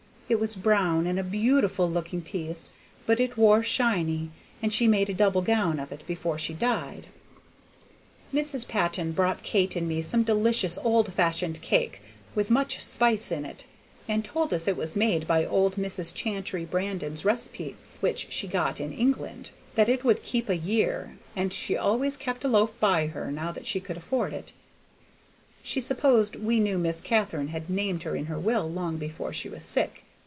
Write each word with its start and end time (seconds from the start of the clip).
It 0.31 0.39
was 0.39 0.55
brown, 0.55 1.07
and 1.07 1.19
a 1.19 1.23
beautiful 1.23 1.89
looking 1.91 2.21
piece, 2.21 2.71
but 3.05 3.19
it 3.19 3.35
wore 3.35 3.61
shiny, 3.63 4.31
and 4.63 4.71
she 4.71 4.87
made 4.87 5.09
a 5.09 5.13
double 5.13 5.41
gown 5.41 5.77
of 5.77 5.91
it 5.91 6.07
before 6.07 6.39
she 6.39 6.53
died." 6.53 7.07
Mrs. 8.33 8.65
Patton 8.65 9.11
brought 9.11 9.43
Kate 9.43 9.75
and 9.75 9.89
me 9.89 10.01
some 10.01 10.23
delicious 10.23 10.77
old 10.85 11.11
fashioned 11.13 11.59
cake 11.61 12.01
with 12.33 12.49
much 12.49 12.81
spice 12.81 13.29
in 13.29 13.43
it, 13.43 13.65
and 14.07 14.23
told 14.23 14.53
us 14.53 14.69
it 14.69 14.77
was 14.77 14.95
made 14.95 15.27
by 15.27 15.43
old 15.45 15.75
Mrs. 15.75 16.13
Chantrey 16.15 16.63
Brandon's 16.63 17.25
receipt 17.25 17.75
which 17.99 18.27
she 18.31 18.47
got 18.47 18.79
in 18.79 18.93
England, 18.93 19.49
that 19.75 19.89
it 19.89 20.05
would 20.05 20.23
keep 20.23 20.47
a 20.47 20.55
year, 20.55 21.17
and 21.35 21.51
she 21.51 21.75
always 21.75 22.15
kept 22.15 22.45
a 22.45 22.47
loaf 22.47 22.79
by 22.79 23.07
her, 23.07 23.33
now 23.33 23.51
that 23.51 23.65
she 23.67 23.81
could 23.81 23.97
afford 23.97 24.31
it; 24.31 24.53
she 25.61 25.81
supposed 25.81 26.37
we 26.37 26.57
knew 26.61 26.77
Miss 26.79 27.01
Katharine 27.01 27.49
had 27.49 27.69
named 27.69 28.03
her 28.03 28.15
in 28.15 28.27
her 28.27 28.39
will 28.39 28.71
long 28.71 28.95
before 28.95 29.33
she 29.33 29.49
was 29.49 29.65
sick. 29.65 30.05